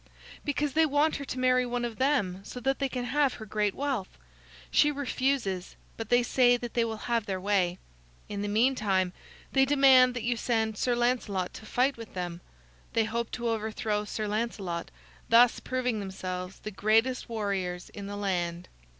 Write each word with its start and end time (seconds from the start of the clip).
"Because 0.43 0.73
they 0.73 0.87
want 0.87 1.17
her 1.17 1.25
to 1.25 1.37
marry 1.37 1.63
one 1.63 1.85
of 1.85 1.97
them 1.99 2.41
so 2.43 2.59
that 2.59 2.79
they 2.79 2.89
can 2.89 3.03
have 3.03 3.35
her 3.35 3.45
great 3.45 3.75
wealth. 3.75 4.17
She 4.71 4.91
refuses, 4.91 5.75
but 5.95 6.09
they 6.09 6.23
say 6.23 6.57
that 6.57 6.73
they 6.73 6.83
will 6.83 6.97
have 7.05 7.27
their 7.27 7.39
way. 7.39 7.77
In 8.27 8.41
the 8.41 8.47
meantime, 8.47 9.13
they 9.51 9.63
demand 9.63 10.15
that 10.15 10.23
you 10.23 10.35
send 10.37 10.75
Sir 10.75 10.95
Lancelot 10.95 11.53
to 11.53 11.67
fight 11.67 11.97
with 11.97 12.15
them. 12.15 12.41
They 12.93 13.03
hope 13.05 13.29
to 13.33 13.47
overthrow 13.49 14.03
Sir 14.03 14.27
Lancelot, 14.27 14.89
thus 15.29 15.59
proving 15.59 15.99
themselves 15.99 16.57
the 16.61 16.71
greatest 16.71 17.29
warriors 17.29 17.89
in 17.91 18.07
the 18.07 18.17
land. 18.17 18.69